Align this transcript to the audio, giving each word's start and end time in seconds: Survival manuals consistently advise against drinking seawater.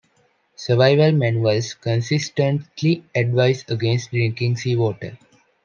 Survival 0.55 1.11
manuals 1.11 1.75
consistently 1.75 3.03
advise 3.13 3.63
against 3.69 4.09
drinking 4.09 4.55
seawater. 4.57 5.15